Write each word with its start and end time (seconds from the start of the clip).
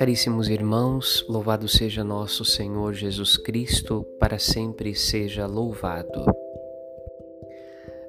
Caríssimos 0.00 0.48
irmãos, 0.48 1.26
louvado 1.28 1.68
seja 1.68 2.02
nosso 2.02 2.42
Senhor 2.42 2.94
Jesus 2.94 3.36
Cristo, 3.36 4.02
para 4.18 4.38
sempre 4.38 4.94
seja 4.94 5.46
louvado. 5.46 6.24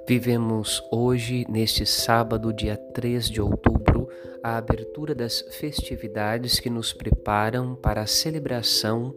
Vivemos 0.08 0.82
hoje, 0.90 1.46
neste 1.50 1.86
sábado, 1.86 2.54
dia 2.54 2.78
3 2.78 3.30
de 3.30 3.42
outubro, 3.42 4.08
a 4.42 4.56
abertura 4.56 5.14
das 5.14 5.42
festividades 5.60 6.62
que 6.62 6.70
nos 6.70 6.94
preparam 6.94 7.76
para 7.76 8.04
a 8.04 8.08
celebração 8.08 9.14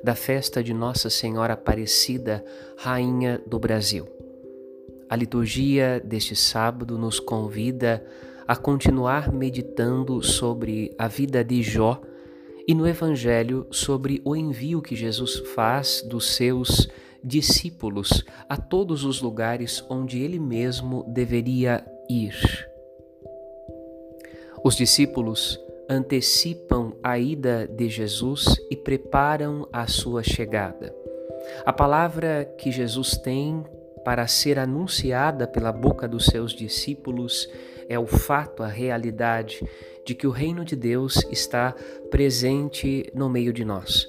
da 0.00 0.14
festa 0.14 0.62
de 0.62 0.72
Nossa 0.72 1.10
Senhora 1.10 1.54
Aparecida, 1.54 2.44
Rainha 2.76 3.42
do 3.44 3.58
Brasil. 3.58 4.06
A 5.10 5.16
liturgia 5.16 6.00
deste 6.04 6.36
sábado 6.36 6.96
nos 6.96 7.18
convida 7.18 8.00
a 8.46 8.54
continuar 8.54 9.32
meditando 9.32 10.22
sobre 10.22 10.94
a 10.96 11.08
vida 11.08 11.42
de 11.42 11.64
Jó 11.64 12.00
e 12.66 12.74
no 12.74 12.86
Evangelho 12.86 13.66
sobre 13.70 14.20
o 14.24 14.36
envio 14.36 14.80
que 14.82 14.94
Jesus 14.94 15.38
faz 15.54 16.02
dos 16.08 16.34
seus 16.34 16.88
discípulos 17.22 18.24
a 18.48 18.56
todos 18.56 19.04
os 19.04 19.20
lugares 19.20 19.84
onde 19.88 20.20
ele 20.20 20.38
mesmo 20.38 21.04
deveria 21.08 21.84
ir. 22.08 22.34
Os 24.64 24.76
discípulos 24.76 25.58
antecipam 25.88 26.92
a 27.02 27.18
ida 27.18 27.66
de 27.66 27.88
Jesus 27.88 28.44
e 28.70 28.76
preparam 28.76 29.68
a 29.72 29.86
sua 29.86 30.22
chegada. 30.22 30.94
A 31.64 31.72
palavra 31.72 32.44
que 32.58 32.70
Jesus 32.70 33.16
tem 33.16 33.64
para 34.04 34.26
ser 34.26 34.58
anunciada 34.58 35.46
pela 35.46 35.72
boca 35.72 36.08
dos 36.08 36.26
seus 36.26 36.52
discípulos 36.52 37.48
é 37.88 37.98
o 37.98 38.06
fato, 38.06 38.62
a 38.62 38.68
realidade 38.68 39.66
de 40.04 40.14
que 40.14 40.26
o 40.26 40.30
reino 40.30 40.64
de 40.64 40.76
Deus 40.76 41.24
está 41.30 41.74
presente 42.10 43.10
no 43.14 43.28
meio 43.28 43.52
de 43.52 43.64
nós. 43.64 44.08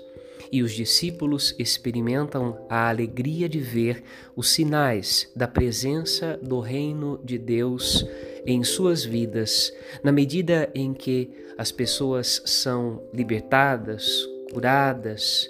E 0.52 0.62
os 0.62 0.72
discípulos 0.72 1.56
experimentam 1.58 2.66
a 2.70 2.90
alegria 2.90 3.50
de 3.50 3.60
ver 3.60 4.04
os 4.36 4.50
sinais 4.52 5.32
da 5.36 5.48
presença 5.48 6.40
do 6.42 6.60
reino 6.60 7.20
de 7.24 7.38
Deus 7.40 8.06
em 8.46 8.64
suas 8.64 9.04
vidas, 9.04 9.74
na 10.04 10.12
medida 10.12 10.70
em 10.76 10.94
que 10.94 11.32
as 11.58 11.72
pessoas 11.72 12.42
são 12.46 13.02
libertadas, 13.14 14.28
curadas, 14.52 15.50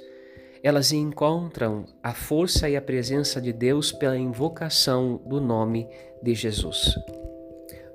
elas 0.64 0.94
encontram 0.94 1.86
a 2.02 2.14
força 2.14 2.70
e 2.70 2.78
a 2.78 2.82
presença 2.82 3.42
de 3.42 3.52
Deus 3.52 3.92
pela 3.92 4.18
invocação 4.18 5.22
do 5.26 5.42
nome 5.42 5.90
de 6.22 6.34
Jesus. 6.34 6.96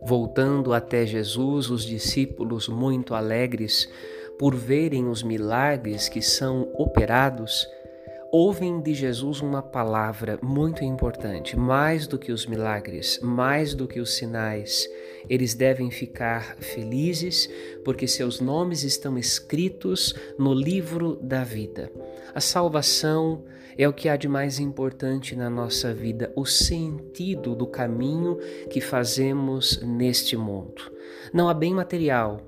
Voltando 0.00 0.72
até 0.72 1.04
Jesus, 1.04 1.70
os 1.70 1.84
discípulos, 1.84 2.68
muito 2.68 3.14
alegres 3.14 3.88
por 4.38 4.54
verem 4.54 5.08
os 5.08 5.22
milagres 5.22 6.08
que 6.08 6.22
são 6.22 6.68
operados, 6.74 7.68
ouvem 8.30 8.80
de 8.80 8.92
Jesus 8.92 9.40
uma 9.40 9.62
palavra 9.62 10.38
muito 10.42 10.84
importante, 10.84 11.56
mais 11.56 12.06
do 12.06 12.18
que 12.18 12.30
os 12.30 12.46
milagres, 12.46 13.18
mais 13.22 13.74
do 13.74 13.88
que 13.88 14.00
os 14.00 14.14
sinais. 14.14 14.88
Eles 15.28 15.54
devem 15.54 15.90
ficar 15.90 16.56
felizes 16.58 17.48
porque 17.84 18.06
seus 18.06 18.40
nomes 18.40 18.82
estão 18.82 19.16
escritos 19.18 20.14
no 20.38 20.52
livro 20.52 21.16
da 21.16 21.42
vida. 21.42 21.90
A 22.34 22.40
salvação 22.40 23.44
é 23.76 23.88
o 23.88 23.92
que 23.92 24.08
há 24.08 24.16
de 24.16 24.28
mais 24.28 24.58
importante 24.58 25.34
na 25.34 25.48
nossa 25.48 25.94
vida, 25.94 26.32
o 26.36 26.44
sentido 26.44 27.54
do 27.54 27.66
caminho 27.66 28.36
que 28.68 28.80
fazemos 28.80 29.80
neste 29.82 30.36
mundo. 30.36 30.92
Não 31.32 31.48
há 31.48 31.54
bem 31.54 31.72
material, 31.72 32.40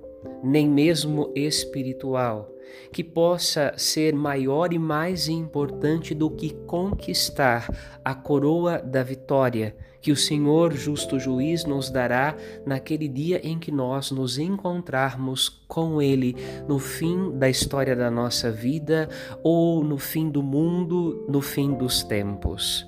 nem 0.43 0.69
mesmo 0.69 1.33
espiritual 1.35 2.53
que 2.93 3.05
possa 3.05 3.73
ser 3.77 4.15
maior 4.15 4.73
e 4.73 4.79
mais 4.79 5.29
importante 5.29 6.15
do 6.15 6.31
que 6.31 6.55
conquistar 6.67 7.69
a 8.05 8.15
coroa 8.15 8.79
da 8.79 9.03
vitória 9.03 9.77
que 10.01 10.11
o 10.11 10.17
Senhor, 10.17 10.73
justo 10.73 11.19
juiz, 11.19 11.65
nos 11.65 11.91
dará 11.91 12.35
naquele 12.65 13.07
dia 13.07 13.41
em 13.47 13.59
que 13.59 13.71
nós 13.71 14.11
nos 14.11 14.39
encontrarmos 14.39 15.49
com 15.69 16.01
Ele 16.01 16.35
no 16.67 16.79
fim 16.79 17.33
da 17.39 17.49
história 17.49 17.95
da 17.95 18.11
nossa 18.11 18.51
vida 18.51 19.09
ou 19.43 19.85
no 19.85 19.99
fim 19.99 20.31
do 20.31 20.43
mundo, 20.43 21.27
no 21.29 21.41
fim 21.41 21.75
dos 21.75 22.03
tempos. 22.03 22.87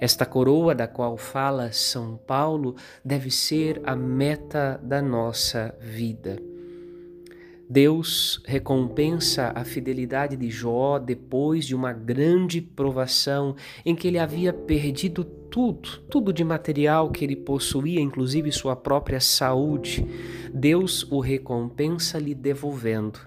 Esta 0.00 0.26
coroa 0.26 0.74
da 0.74 0.86
qual 0.86 1.16
fala 1.16 1.72
São 1.72 2.16
Paulo 2.16 2.74
deve 3.04 3.30
ser 3.30 3.80
a 3.84 3.94
meta 3.94 4.80
da 4.82 5.00
nossa 5.00 5.74
vida. 5.80 6.38
Deus 7.68 8.40
recompensa 8.46 9.52
a 9.54 9.62
fidelidade 9.62 10.36
de 10.36 10.50
Jó 10.50 10.98
depois 10.98 11.66
de 11.66 11.74
uma 11.74 11.92
grande 11.92 12.62
provação 12.62 13.54
em 13.84 13.94
que 13.94 14.08
ele 14.08 14.18
havia 14.18 14.52
perdido 14.52 15.22
tudo, 15.22 15.98
tudo 16.10 16.32
de 16.32 16.42
material 16.42 17.10
que 17.10 17.24
ele 17.24 17.36
possuía, 17.36 18.00
inclusive 18.00 18.50
sua 18.52 18.74
própria 18.74 19.20
saúde. 19.20 20.06
Deus 20.52 21.06
o 21.10 21.20
recompensa 21.20 22.18
lhe 22.18 22.34
devolvendo 22.34 23.20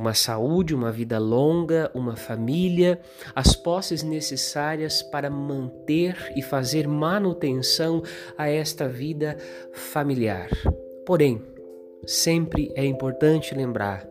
uma 0.00 0.14
saúde, 0.14 0.74
uma 0.74 0.90
vida 0.90 1.18
longa, 1.18 1.90
uma 1.94 2.16
família, 2.16 2.98
as 3.34 3.54
posses 3.54 4.02
necessárias 4.02 5.02
para 5.02 5.28
manter 5.28 6.32
e 6.34 6.40
fazer 6.40 6.88
manutenção 6.88 8.02
a 8.38 8.48
esta 8.48 8.88
vida 8.88 9.36
familiar. 9.74 10.48
Porém, 11.04 11.42
Sempre 12.06 12.72
é 12.74 12.84
importante 12.84 13.54
lembrar, 13.54 14.08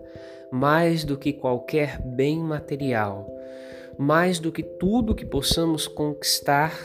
mais 0.51 1.03
do 1.03 1.17
que 1.17 1.33
qualquer 1.33 2.00
bem 2.01 2.39
material, 2.39 3.27
mais 3.97 4.39
do 4.39 4.51
que 4.51 4.63
tudo 4.63 5.16
que 5.16 5.25
possamos 5.25 5.88
conquistar, 5.88 6.77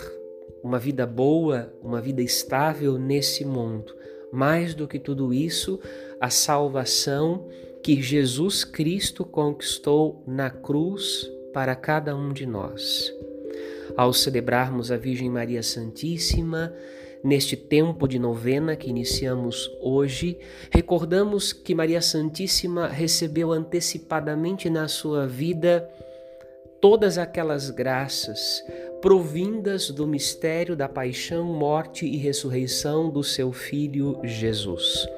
uma 0.63 0.79
vida 0.79 1.07
boa, 1.07 1.73
uma 1.83 2.01
vida 2.01 2.23
estável 2.23 2.99
nesse 2.99 3.45
mundo, 3.45 3.95
mais 4.33 4.75
do 4.75 4.89
que 4.89 4.99
tudo 4.99 5.33
isso, 5.33 5.79
a 6.21 6.31
salvação 6.31 7.47
que 7.83 8.01
Jesus 8.01 8.65
Cristo 8.65 9.25
conquistou 9.25 10.25
na 10.27 10.49
cruz 10.49 11.31
para 11.53 11.77
cada 11.77 12.17
um 12.17 12.33
de 12.33 12.47
nós. 12.47 13.13
Ao 13.97 14.13
celebrarmos 14.13 14.91
a 14.91 14.97
Virgem 14.97 15.31
Maria 15.31 15.63
Santíssima, 15.63 16.75
Neste 17.25 17.57
tempo 17.57 18.07
de 18.07 18.19
novena 18.19 18.77
que 18.77 18.91
iniciamos 18.91 19.71
hoje, 19.81 20.39
recordamos 20.71 21.55
que 21.55 21.75
Maria 21.75 22.03
Santíssima 22.03 22.87
recebeu 22.87 23.51
antecipadamente 23.51 24.69
na 24.69 24.89
sua 24.89 25.27
vida 25.27 25.89
todas 26.83 27.17
aquelas 27.17 27.71
graças 27.71 28.63
provindas 29.01 29.91
do 29.91 30.07
mistério 30.07 30.77
da 30.77 30.87
paixão, 30.87 31.45
morte 31.45 32.05
e 32.05 32.19
ressurreição 32.19 33.09
do 33.09 33.25
seu 33.25 33.53
filho 33.53 34.21
Jesus. 34.23 35.09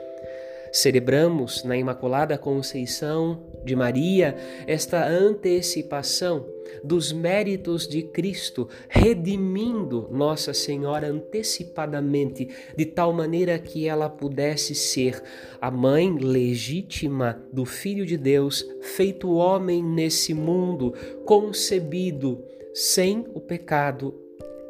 Celebramos 0.77 1.65
na 1.65 1.75
Imaculada 1.75 2.37
Conceição 2.37 3.43
de 3.65 3.75
Maria 3.75 4.37
esta 4.67 5.09
antecipação 5.09 6.47
dos 6.85 7.15
méritos 7.15 7.89
de 7.89 8.03
Cristo, 8.03 8.69
redimindo 8.87 10.07
Nossa 10.13 10.53
Senhora 10.53 11.07
antecipadamente, 11.07 12.51
de 12.77 12.85
tal 12.85 13.11
maneira 13.15 13.59
que 13.59 13.89
ela 13.89 14.11
pudesse 14.11 14.75
ser 14.75 15.23
a 15.63 15.71
mãe 15.71 16.15
legítima 16.15 17.43
do 17.51 17.65
Filho 17.65 18.05
de 18.05 18.19
Deus, 18.19 18.63
feito 18.83 19.33
homem 19.33 19.83
nesse 19.83 20.35
mundo, 20.35 20.93
concebido 21.25 22.45
sem 22.75 23.25
o 23.33 23.41
pecado 23.41 24.15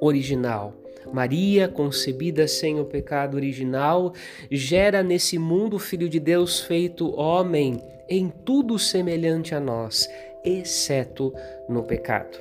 original 0.01 0.86
Maria, 1.13 1.69
concebida 1.69 2.47
sem 2.47 2.81
o 2.81 2.85
pecado 2.85 3.37
original, 3.37 4.13
gera 4.51 5.03
nesse 5.03 5.39
mundo 5.39 5.77
o 5.77 5.81
Filho 5.81 6.09
de 6.09 6.21
Deus 6.21 6.61
feito 6.61 7.15
homem, 7.19 7.81
em 8.09 8.29
tudo 8.29 8.79
semelhante 8.79 9.55
a 9.55 9.61
nós, 9.61 10.09
exceto 10.45 11.33
no 11.69 11.83
pecado. 11.83 12.39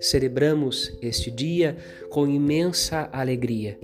Celebramos 0.00 0.96
este 1.00 1.30
dia 1.30 1.76
com 2.10 2.26
imensa 2.26 3.08
alegria. 3.12 3.78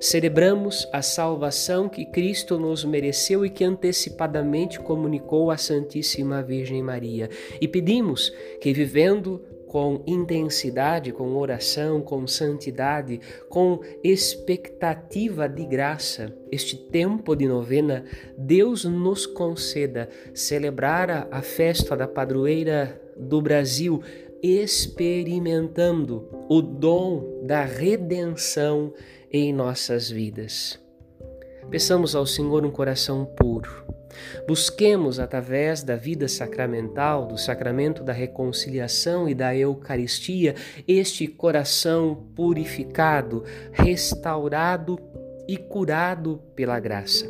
Celebramos 0.00 0.88
a 0.92 1.02
salvação 1.02 1.88
que 1.88 2.04
Cristo 2.06 2.58
nos 2.58 2.84
mereceu 2.84 3.44
e 3.44 3.50
que 3.50 3.64
antecipadamente 3.64 4.78
comunicou 4.80 5.50
à 5.50 5.56
Santíssima 5.56 6.42
Virgem 6.42 6.82
Maria. 6.82 7.28
E 7.60 7.68
pedimos 7.68 8.32
que, 8.60 8.72
vivendo 8.72 9.42
com 9.74 10.04
intensidade, 10.06 11.10
com 11.10 11.34
oração, 11.34 12.00
com 12.00 12.28
santidade, 12.28 13.20
com 13.48 13.80
expectativa 14.04 15.48
de 15.48 15.66
graça, 15.66 16.32
este 16.52 16.76
tempo 16.76 17.34
de 17.34 17.48
novena, 17.48 18.04
Deus 18.38 18.84
nos 18.84 19.26
conceda 19.26 20.08
celebrar 20.32 21.26
a 21.28 21.42
festa 21.42 21.96
da 21.96 22.06
padroeira 22.06 23.02
do 23.16 23.42
Brasil, 23.42 24.00
experimentando 24.40 26.28
o 26.48 26.62
dom 26.62 27.42
da 27.44 27.64
redenção 27.64 28.94
em 29.28 29.52
nossas 29.52 30.08
vidas. 30.08 30.78
Peçamos 31.68 32.14
ao 32.14 32.24
Senhor 32.24 32.64
um 32.64 32.70
coração 32.70 33.24
puro. 33.24 34.03
Busquemos, 34.46 35.18
através 35.18 35.82
da 35.82 35.96
vida 35.96 36.28
sacramental, 36.28 37.26
do 37.26 37.38
sacramento 37.38 38.02
da 38.02 38.12
reconciliação 38.12 39.28
e 39.28 39.34
da 39.34 39.54
Eucaristia, 39.56 40.54
este 40.86 41.26
coração 41.26 42.26
purificado, 42.34 43.44
restaurado 43.72 44.98
e 45.48 45.56
curado 45.56 46.40
pela 46.54 46.78
graça. 46.80 47.26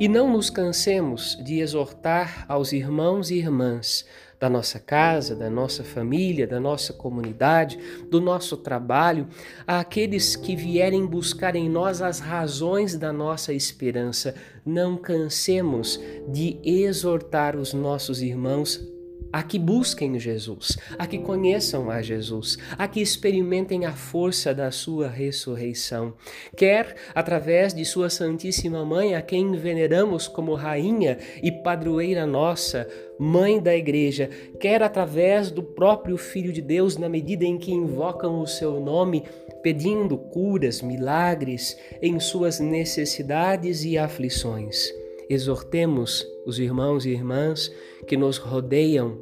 E 0.00 0.06
não 0.06 0.32
nos 0.32 0.48
cansemos 0.48 1.36
de 1.42 1.58
exortar 1.58 2.44
aos 2.48 2.72
irmãos 2.72 3.30
e 3.30 3.34
irmãs 3.34 4.06
da 4.38 4.48
nossa 4.48 4.78
casa, 4.78 5.34
da 5.34 5.50
nossa 5.50 5.82
família, 5.82 6.46
da 6.46 6.60
nossa 6.60 6.92
comunidade, 6.92 7.78
do 8.10 8.20
nosso 8.20 8.56
trabalho, 8.56 9.26
àqueles 9.66 10.36
que 10.36 10.54
vierem 10.54 11.04
buscar 11.06 11.56
em 11.56 11.68
nós 11.68 12.00
as 12.00 12.20
razões 12.20 12.96
da 12.96 13.12
nossa 13.12 13.52
esperança. 13.52 14.34
Não 14.64 14.96
cansemos 14.96 16.00
de 16.28 16.58
exortar 16.62 17.56
os 17.56 17.72
nossos 17.72 18.22
irmãos 18.22 18.97
a 19.32 19.42
que 19.42 19.58
busquem 19.58 20.18
Jesus, 20.18 20.78
a 20.98 21.06
que 21.06 21.18
conheçam 21.18 21.90
a 21.90 22.00
Jesus, 22.00 22.56
a 22.76 22.88
que 22.88 23.00
experimentem 23.00 23.84
a 23.84 23.92
força 23.92 24.54
da 24.54 24.70
sua 24.70 25.08
ressurreição, 25.08 26.14
quer 26.56 26.96
através 27.14 27.74
de 27.74 27.84
sua 27.84 28.10
Santíssima 28.10 28.84
Mãe, 28.84 29.14
a 29.14 29.22
quem 29.22 29.52
veneramos 29.52 30.26
como 30.26 30.54
rainha 30.54 31.18
e 31.42 31.52
padroeira 31.52 32.26
nossa, 32.26 32.88
mãe 33.18 33.60
da 33.60 33.74
igreja, 33.74 34.30
quer 34.60 34.82
através 34.82 35.50
do 35.50 35.62
próprio 35.62 36.16
Filho 36.16 36.52
de 36.52 36.62
Deus, 36.62 36.96
na 36.96 37.08
medida 37.08 37.44
em 37.44 37.58
que 37.58 37.72
invocam 37.72 38.40
o 38.40 38.46
seu 38.46 38.80
nome, 38.80 39.24
pedindo 39.62 40.16
curas, 40.16 40.80
milagres 40.80 41.76
em 42.00 42.18
suas 42.20 42.60
necessidades 42.60 43.84
e 43.84 43.98
aflições. 43.98 44.88
Exortemos 45.28 46.26
os 46.48 46.58
irmãos 46.58 47.04
e 47.04 47.10
irmãs 47.10 47.70
que 48.06 48.16
nos 48.16 48.38
rodeiam 48.38 49.18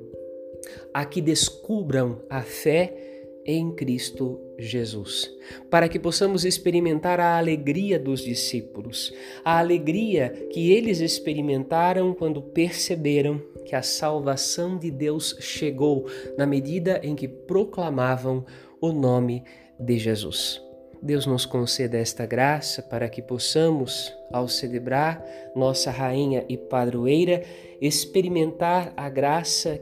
a 0.94 1.05
que 1.05 1.20
descubram 1.20 2.23
a 2.31 2.40
fé 2.40 3.02
em 3.44 3.73
Cristo 3.75 4.40
Jesus, 4.58 5.31
para 5.69 5.88
que 5.88 5.99
possamos 5.99 6.44
experimentar 6.44 7.20
a 7.20 7.37
alegria 7.37 7.99
dos 7.99 8.20
discípulos, 8.20 9.12
a 9.44 9.58
alegria 9.58 10.31
que 10.52 10.73
eles 10.73 11.00
experimentaram 11.00 12.14
quando 12.14 12.40
perceberam 12.40 13.40
que 13.64 13.75
a 13.75 13.82
salvação 13.82 14.78
de 14.78 14.90
Deus 14.90 15.37
chegou 15.40 16.06
na 16.38 16.46
medida 16.46 17.00
em 17.02 17.14
que 17.14 17.28
proclamavam 17.28 18.44
o 18.81 18.93
nome 18.93 19.43
de 19.78 19.99
Jesus. 19.99 20.66
Deus 21.03 21.27
nos 21.27 21.47
conceda 21.47 21.99
esta 21.99 22.27
graça 22.27 22.83
para 22.83 23.09
que 23.09 23.23
possamos, 23.23 24.13
ao 24.33 24.49
celebrar 24.49 25.25
nossa 25.55 25.91
Rainha 25.91 26.45
e 26.49 26.57
Padroeira, 26.57 27.43
experimentar 27.81 28.93
a 28.97 29.09
graça 29.09 29.81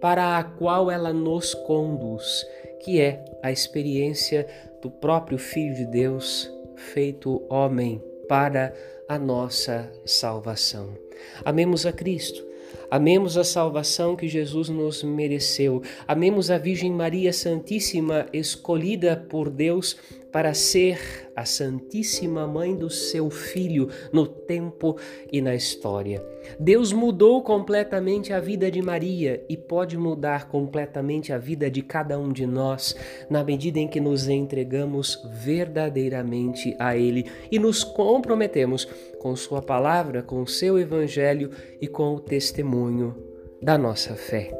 para 0.00 0.38
a 0.38 0.44
qual 0.44 0.90
ela 0.90 1.12
nos 1.12 1.54
conduz, 1.54 2.46
que 2.80 3.00
é 3.00 3.24
a 3.42 3.50
experiência 3.50 4.46
do 4.80 4.90
próprio 4.90 5.38
Filho 5.38 5.74
de 5.74 5.86
Deus 5.86 6.50
feito 6.76 7.42
homem 7.50 8.02
para 8.28 8.72
a 9.08 9.18
nossa 9.18 9.90
salvação. 10.04 10.96
Amemos 11.44 11.86
a 11.86 11.92
Cristo. 11.92 12.46
Amemos 12.90 13.36
a 13.36 13.44
salvação 13.44 14.14
que 14.14 14.28
Jesus 14.28 14.68
nos 14.68 15.02
mereceu. 15.02 15.82
Amemos 16.06 16.50
a 16.50 16.58
Virgem 16.58 16.92
Maria 16.92 17.32
Santíssima, 17.32 18.26
escolhida 18.32 19.16
por 19.28 19.50
Deus 19.50 19.96
para 20.32 20.54
ser 20.54 21.30
a 21.34 21.44
Santíssima 21.44 22.46
Mãe 22.46 22.74
do 22.74 22.90
seu 22.90 23.30
Filho 23.30 23.88
no 24.12 24.26
tempo 24.26 24.96
e 25.32 25.40
na 25.40 25.54
história. 25.54 26.24
Deus 26.58 26.92
mudou 26.92 27.42
completamente 27.42 28.32
a 28.32 28.40
vida 28.40 28.70
de 28.70 28.82
Maria 28.82 29.44
e 29.48 29.56
pode 29.56 29.96
mudar 29.96 30.48
completamente 30.48 31.32
a 31.32 31.38
vida 31.38 31.70
de 31.70 31.82
cada 31.82 32.18
um 32.18 32.32
de 32.32 32.46
nós 32.46 32.96
na 33.30 33.44
medida 33.44 33.78
em 33.78 33.88
que 33.88 34.00
nos 34.00 34.28
entregamos 34.28 35.22
verdadeiramente 35.30 36.74
a 36.78 36.96
Ele 36.96 37.26
e 37.50 37.58
nos 37.58 37.84
comprometemos 37.84 38.84
com 39.18 39.34
Sua 39.36 39.62
palavra, 39.62 40.22
com 40.22 40.46
seu 40.46 40.78
Evangelho 40.78 41.50
e 41.80 41.86
com 41.86 42.14
o 42.14 42.20
testemunho 42.20 43.16
da 43.62 43.76
nossa 43.76 44.14
fé. 44.14 44.52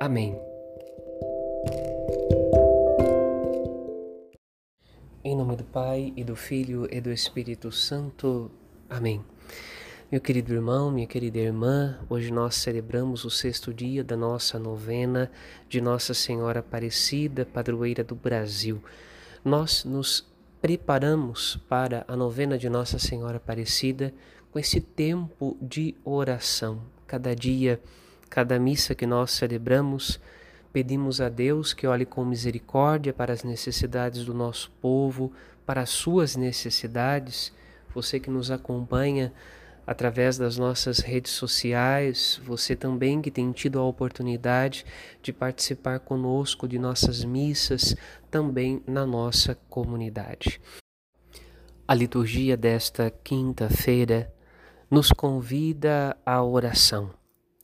Amém. 0.00 0.38
Em 5.22 5.36
nome 5.36 5.54
do 5.54 5.64
Pai 5.64 6.14
e 6.16 6.24
do 6.24 6.34
Filho 6.34 6.88
e 6.90 6.98
do 6.98 7.12
Espírito 7.12 7.70
Santo. 7.70 8.50
Amém. 8.88 9.22
Meu 10.10 10.18
querido 10.18 10.54
irmão, 10.54 10.90
minha 10.90 11.06
querida 11.06 11.36
irmã, 11.36 11.98
hoje 12.08 12.32
nós 12.32 12.54
celebramos 12.54 13.26
o 13.26 13.30
sexto 13.30 13.74
dia 13.74 14.02
da 14.02 14.16
nossa 14.16 14.58
novena 14.58 15.30
de 15.68 15.78
Nossa 15.78 16.14
Senhora 16.14 16.60
Aparecida, 16.60 17.44
padroeira 17.44 18.02
do 18.02 18.14
Brasil. 18.14 18.82
Nós 19.44 19.84
nos 19.84 20.26
preparamos 20.58 21.58
para 21.68 22.02
a 22.08 22.16
novena 22.16 22.56
de 22.56 22.70
Nossa 22.70 22.98
Senhora 22.98 23.36
Aparecida 23.36 24.14
com 24.50 24.58
esse 24.58 24.80
tempo 24.80 25.54
de 25.60 25.94
oração. 26.02 26.80
Cada 27.06 27.36
dia, 27.36 27.78
cada 28.30 28.58
missa 28.58 28.94
que 28.94 29.04
nós 29.04 29.32
celebramos, 29.32 30.18
Pedimos 30.72 31.20
a 31.20 31.28
Deus 31.28 31.72
que 31.72 31.86
olhe 31.86 32.06
com 32.06 32.24
misericórdia 32.24 33.12
para 33.12 33.32
as 33.32 33.42
necessidades 33.42 34.24
do 34.24 34.32
nosso 34.32 34.70
povo, 34.80 35.32
para 35.66 35.80
as 35.80 35.90
suas 35.90 36.36
necessidades. 36.36 37.52
Você 37.92 38.20
que 38.20 38.30
nos 38.30 38.52
acompanha 38.52 39.32
através 39.84 40.38
das 40.38 40.56
nossas 40.56 41.00
redes 41.00 41.32
sociais, 41.32 42.40
você 42.44 42.76
também 42.76 43.20
que 43.20 43.32
tem 43.32 43.50
tido 43.50 43.80
a 43.80 43.84
oportunidade 43.84 44.86
de 45.20 45.32
participar 45.32 45.98
conosco 45.98 46.68
de 46.68 46.78
nossas 46.78 47.24
missas, 47.24 47.96
também 48.30 48.80
na 48.86 49.04
nossa 49.04 49.56
comunidade. 49.68 50.60
A 51.88 51.94
liturgia 51.94 52.56
desta 52.56 53.10
quinta-feira 53.10 54.32
nos 54.88 55.10
convida 55.10 56.16
à 56.24 56.40
oração 56.40 57.19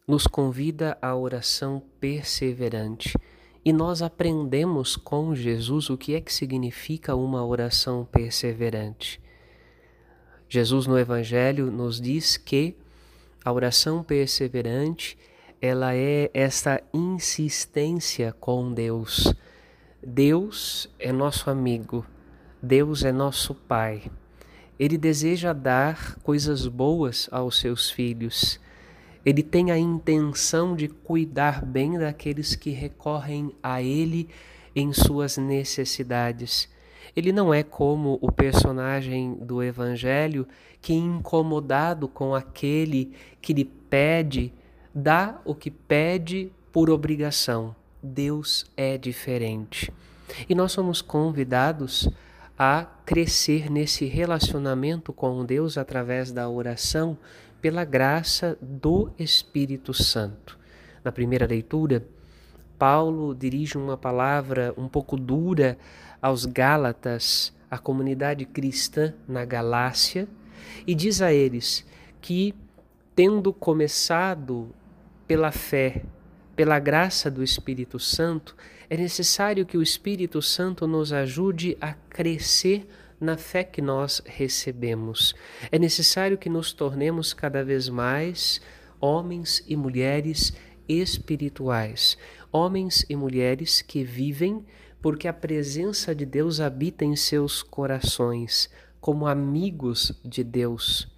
nos 0.07 0.27
convida 0.27 0.97
à 1.03 1.17
oração 1.17 1.83
perseverante. 1.99 3.17
E 3.65 3.73
nós 3.73 4.03
aprendemos 4.03 4.97
com 4.97 5.35
Jesus 5.35 5.91
o 5.91 5.97
que 5.97 6.15
é 6.15 6.21
que 6.21 6.33
significa 6.33 7.17
uma 7.17 7.45
oração 7.45 8.05
perseverante. 8.05 9.21
Jesus 10.49 10.87
no 10.87 10.97
evangelho 10.97 11.71
nos 11.73 12.01
diz 12.01 12.37
que 12.37 12.77
a 13.45 13.53
oração 13.53 14.03
perseverante, 14.03 15.19
ela 15.61 15.95
é 15.95 16.31
essa 16.33 16.81
insistência 16.95 18.33
com 18.33 18.73
Deus. 18.73 19.35
Deus 20.01 20.89
é 21.01 21.11
nosso 21.11 21.51
amigo, 21.51 22.07
Deus 22.63 23.03
é 23.03 23.11
nosso 23.11 23.55
Pai. 23.55 24.11
Ele 24.79 24.97
deseja 24.97 25.53
dar 25.53 26.17
coisas 26.23 26.69
boas 26.69 27.29
aos 27.33 27.59
seus 27.59 27.91
filhos. 27.91 28.61
Ele 29.27 29.43
tem 29.43 29.73
a 29.73 29.79
intenção 29.79 30.77
de 30.77 30.87
cuidar 30.87 31.65
bem 31.65 31.99
daqueles 31.99 32.55
que 32.55 32.71
recorrem 32.71 33.53
a 33.61 33.83
Ele 33.83 34.29
em 34.75 34.93
suas 34.93 35.37
necessidades. 35.37 36.69
Ele 37.17 37.33
não 37.33 37.53
é 37.53 37.65
como 37.65 38.21
o 38.23 38.31
personagem 38.31 39.35
do 39.35 39.61
Evangelho 39.61 40.47
que, 40.81 40.95
incomodado 40.95 42.07
com 42.07 42.37
aquele 42.37 43.13
que 43.43 43.53
lhe 43.53 43.65
pede, 43.65 44.53
dá 44.95 45.41
o 45.45 45.57
que 45.57 45.73
pede 45.73 46.53
por 46.71 46.89
obrigação. 46.89 47.75
Deus 48.01 48.65
é 48.77 48.97
diferente. 48.97 49.93
E 50.49 50.55
nós 50.55 50.71
somos 50.71 51.03
convidados 51.03 52.09
a 52.59 52.87
crescer 53.05 53.71
nesse 53.71 54.07
relacionamento 54.07 55.13
com 55.13 55.45
Deus 55.45 55.77
através 55.77 56.33
da 56.33 56.49
oração, 56.49 57.19
pela 57.61 57.85
graça 57.85 58.59
do 58.61 59.11
Espírito 59.19 59.93
Santo. 59.95 60.59
Na 61.03 61.13
primeira 61.13 61.47
leitura, 61.47 62.07
Paulo 62.79 63.35
dirige 63.35 63.79
uma 63.79 63.97
palavra 63.97 64.75
um 64.77 64.89
pouco 64.89 65.17
dura 65.17 65.79
aos 66.21 66.45
Gálatas, 66.45 67.53
a 67.71 67.79
comunidade 67.79 68.45
cristã 68.45 69.15
na 69.27 69.45
Galácia, 69.45 70.29
e 70.87 70.95
diz 70.95 71.23
a 71.23 71.33
eles 71.33 71.87
que, 72.21 72.55
tendo 73.15 73.53
começado 73.53 74.75
pela 75.27 75.51
fé, 75.51 76.03
pela 76.55 76.79
graça 76.79 77.31
do 77.31 77.43
Espírito 77.43 77.99
Santo, 77.99 78.57
é 78.89 78.97
necessário 78.97 79.67
que 79.67 79.77
o 79.77 79.83
Espírito 79.83 80.41
Santo 80.41 80.87
nos 80.87 81.13
ajude 81.13 81.77
a 81.81 81.93
crescer 81.93 82.87
na 83.21 83.37
fé 83.37 83.65
que 83.65 83.81
nós 83.81 84.23
recebemos. 84.25 85.35
É 85.71 85.79
necessário 85.79 86.39
que 86.39 86.49
nos 86.49 86.73
tornemos 86.73 87.33
cada 87.33 87.65
vez 87.65 87.89
mais 87.89 88.61
homens 89.01 89.63
e 89.67 89.77
mulheres 89.77 90.53
espirituais, 90.89 92.17
homens 92.53 93.05
e 93.09 93.17
mulheres 93.17 93.83
que 93.83 94.05
vivem 94.05 94.65
porque 95.01 95.29
a 95.29 95.33
presença 95.33 96.15
de 96.15 96.27
Deus 96.27 96.61
habita 96.61 97.05
em 97.05 97.15
seus 97.15 97.63
corações, 97.63 98.69
como 99.01 99.27
amigos 99.27 100.13
de 100.25 100.43
Deus, 100.43 101.09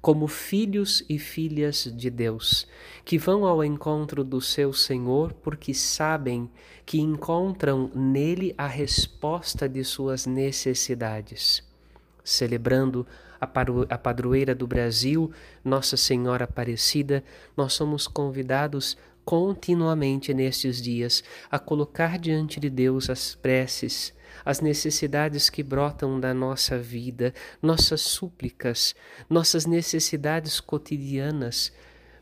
como 0.00 0.28
filhos 0.28 1.04
e 1.08 1.18
filhas 1.18 1.92
de 1.94 2.08
Deus, 2.08 2.66
que 3.04 3.18
vão 3.18 3.44
ao 3.44 3.64
encontro 3.64 4.22
do 4.22 4.40
seu 4.40 4.72
Senhor 4.72 5.32
porque 5.32 5.74
sabem 5.74 6.48
que 6.86 7.00
encontram 7.00 7.90
nele 7.94 8.54
a 8.56 8.66
resposta 8.66 9.68
de 9.68 9.82
suas 9.82 10.24
necessidades. 10.26 11.62
Celebrando 12.22 13.06
a 13.40 13.98
padroeira 13.98 14.54
do 14.54 14.66
Brasil, 14.66 15.30
Nossa 15.64 15.96
Senhora 15.96 16.44
Aparecida, 16.44 17.22
nós 17.56 17.72
somos 17.72 18.06
convidados 18.06 18.96
continuamente 19.24 20.32
nestes 20.32 20.80
dias 20.80 21.22
a 21.50 21.58
colocar 21.58 22.18
diante 22.18 22.58
de 22.58 22.70
Deus 22.70 23.10
as 23.10 23.34
preces, 23.34 24.14
as 24.44 24.60
necessidades 24.60 25.50
que 25.50 25.62
brotam 25.62 26.18
da 26.18 26.32
nossa 26.32 26.78
vida, 26.78 27.32
nossas 27.60 28.00
súplicas, 28.00 28.94
nossas 29.28 29.66
necessidades 29.66 30.60
cotidianas. 30.60 31.72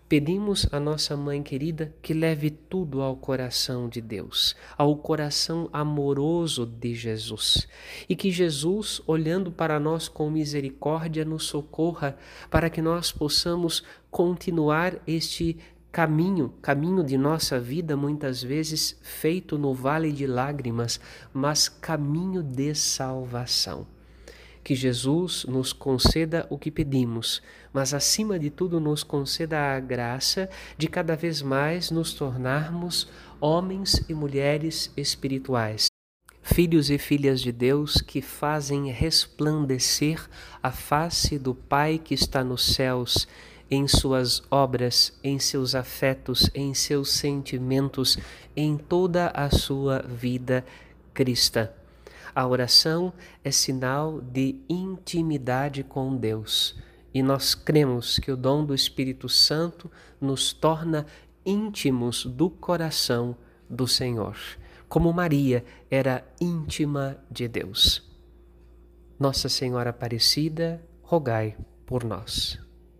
Pedimos 0.08 0.68
à 0.70 0.78
nossa 0.78 1.16
Mãe 1.16 1.42
querida 1.42 1.92
que 2.00 2.14
leve 2.14 2.48
tudo 2.48 3.02
ao 3.02 3.16
coração 3.16 3.88
de 3.88 4.00
Deus, 4.00 4.54
ao 4.78 4.96
coração 4.96 5.68
amoroso 5.72 6.64
de 6.64 6.94
Jesus, 6.94 7.66
e 8.08 8.14
que 8.14 8.30
Jesus, 8.30 9.02
olhando 9.04 9.50
para 9.50 9.80
nós 9.80 10.06
com 10.06 10.30
misericórdia, 10.30 11.24
nos 11.24 11.44
socorra 11.44 12.16
para 12.48 12.70
que 12.70 12.80
nós 12.80 13.10
possamos 13.10 13.82
continuar 14.08 14.94
este 15.08 15.58
caminho, 15.96 16.52
caminho 16.60 17.02
de 17.02 17.16
nossa 17.16 17.58
vida 17.58 17.96
muitas 17.96 18.42
vezes 18.42 18.98
feito 19.00 19.56
no 19.56 19.72
vale 19.72 20.12
de 20.12 20.26
lágrimas, 20.26 21.00
mas 21.32 21.70
caminho 21.70 22.42
de 22.42 22.74
salvação. 22.74 23.86
Que 24.62 24.74
Jesus 24.74 25.46
nos 25.48 25.72
conceda 25.72 26.46
o 26.50 26.58
que 26.58 26.70
pedimos, 26.70 27.40
mas 27.72 27.94
acima 27.94 28.38
de 28.38 28.50
tudo 28.50 28.78
nos 28.78 29.02
conceda 29.02 29.74
a 29.74 29.80
graça 29.80 30.50
de 30.76 30.86
cada 30.86 31.16
vez 31.16 31.40
mais 31.40 31.90
nos 31.90 32.12
tornarmos 32.12 33.08
homens 33.40 34.04
e 34.06 34.12
mulheres 34.12 34.92
espirituais 34.98 35.86
filhos 36.42 36.90
e 36.90 36.96
filhas 36.96 37.40
de 37.40 37.50
Deus 37.50 38.00
que 38.00 38.22
fazem 38.22 38.88
resplandecer 38.92 40.24
a 40.62 40.70
face 40.70 41.40
do 41.40 41.52
Pai 41.52 41.98
que 41.98 42.14
está 42.14 42.44
nos 42.44 42.66
céus 42.66 43.26
em 43.70 43.88
suas 43.88 44.42
obras, 44.50 45.18
em 45.22 45.38
seus 45.38 45.74
afetos, 45.74 46.50
em 46.54 46.72
seus 46.74 47.12
sentimentos, 47.12 48.18
em 48.56 48.76
toda 48.76 49.28
a 49.28 49.50
sua 49.50 50.00
vida 50.02 50.64
cristã. 51.12 51.68
A 52.34 52.46
oração 52.46 53.12
é 53.42 53.50
sinal 53.50 54.20
de 54.20 54.60
intimidade 54.68 55.82
com 55.82 56.16
Deus 56.16 56.76
e 57.16 57.22
nós 57.22 57.54
cremos 57.54 58.18
que 58.18 58.30
o 58.30 58.36
dom 58.36 58.62
do 58.62 58.74
Espírito 58.74 59.26
Santo 59.26 59.90
nos 60.20 60.52
torna 60.52 61.06
íntimos 61.46 62.26
do 62.26 62.50
coração 62.50 63.34
do 63.70 63.88
Senhor, 63.88 64.36
como 64.86 65.10
Maria 65.14 65.64
era 65.90 66.22
íntima 66.38 67.16
de 67.30 67.48
Deus. 67.48 68.02
Nossa 69.18 69.48
Senhora 69.48 69.88
Aparecida, 69.88 70.82
rogai 71.02 71.56
por 71.86 72.04
nós. 72.04 72.65